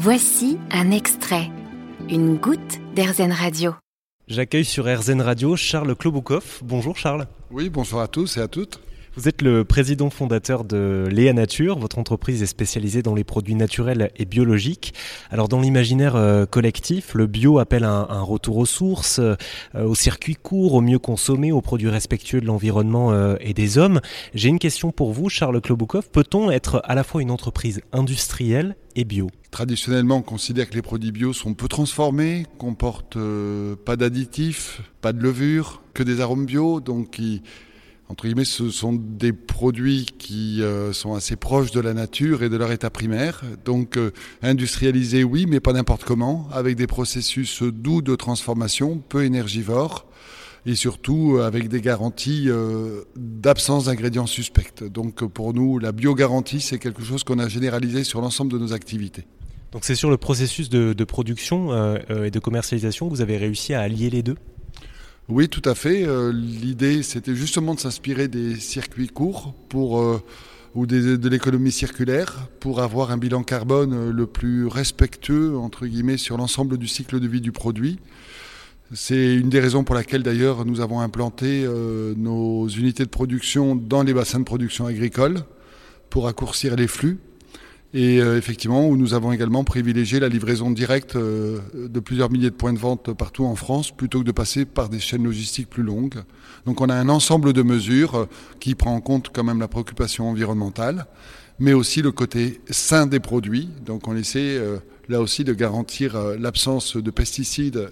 [0.00, 1.50] Voici un extrait,
[2.08, 3.74] une goutte d'Airzen Radio.
[4.28, 6.60] J'accueille sur RZN Radio Charles Kloboukov.
[6.62, 7.26] Bonjour Charles.
[7.50, 8.78] Oui, bonjour à tous et à toutes.
[9.16, 11.80] Vous êtes le président fondateur de Léa Nature.
[11.80, 14.94] Votre entreprise est spécialisée dans les produits naturels et biologiques.
[15.32, 19.34] Alors dans l'imaginaire euh, collectif, le bio appelle un, un retour aux sources, euh,
[19.74, 24.00] au circuit court, au mieux consommé, aux produits respectueux de l'environnement euh, et des hommes.
[24.32, 26.08] J'ai une question pour vous, Charles Kloboukov.
[26.10, 29.28] Peut-on être à la fois une entreprise industrielle et bio?
[29.58, 35.12] Traditionnellement, on considère que les produits bio sont peu transformés, comportent euh, pas d'additifs, pas
[35.12, 37.20] de levure, que des arômes bio, donc
[38.08, 42.48] entre guillemets, ce sont des produits qui euh, sont assez proches de la nature et
[42.48, 43.42] de leur état primaire.
[43.64, 49.24] Donc euh, industrialisés, oui, mais pas n'importe comment, avec des processus doux de transformation, peu
[49.24, 50.06] énergivores
[50.66, 52.48] et surtout avec des garanties
[53.16, 54.84] d'absence d'ingrédients suspects.
[54.84, 58.72] Donc pour nous, la biogarantie, c'est quelque chose qu'on a généralisé sur l'ensemble de nos
[58.72, 59.24] activités.
[59.72, 63.36] Donc c'est sur le processus de, production euh, euh, et de commercialisation que vous avez
[63.36, 64.36] réussi à allier les deux?
[65.28, 66.06] Oui, tout à fait.
[66.06, 69.54] Euh, L'idée, c'était justement de s'inspirer des circuits courts
[70.74, 76.38] ou de l'économie circulaire pour avoir un bilan carbone le plus respectueux, entre guillemets, sur
[76.38, 77.98] l'ensemble du cycle de vie du produit.
[78.94, 81.66] C'est une des raisons pour laquelle d'ailleurs nous avons implanté
[82.16, 85.40] nos unités de production dans les bassins de production agricole
[86.08, 87.18] pour raccourcir les flux.
[87.94, 92.54] Et euh, effectivement, nous avons également privilégié la livraison directe euh, de plusieurs milliers de
[92.54, 95.82] points de vente partout en France, plutôt que de passer par des chaînes logistiques plus
[95.82, 96.22] longues.
[96.66, 98.26] Donc on a un ensemble de mesures euh,
[98.60, 101.06] qui prend en compte quand même la préoccupation environnementale,
[101.58, 103.70] mais aussi le côté sain des produits.
[103.86, 104.60] Donc on essaie
[105.08, 107.88] là aussi de garantir l'absence de pesticides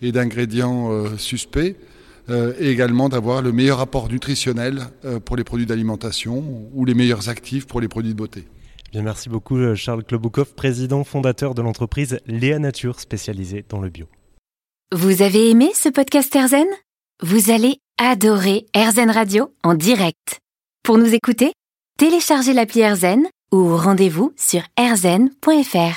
[0.00, 1.76] et d'ingrédients suspects.
[2.28, 4.80] Et également d'avoir le meilleur apport nutritionnel
[5.24, 6.42] pour les produits d'alimentation
[6.74, 8.46] ou les meilleurs actifs pour les produits de beauté.
[9.00, 14.06] Merci beaucoup euh, Charles Kloboukov, président fondateur de l'entreprise Léa Nature spécialisée dans le bio.
[14.94, 16.66] Vous avez aimé ce podcast Airzen?
[17.22, 20.40] Vous allez adorer Airzen Radio en direct.
[20.82, 21.52] Pour nous écouter,
[21.98, 25.96] téléchargez l'appli Airzen ou rendez-vous sur airzen.fr.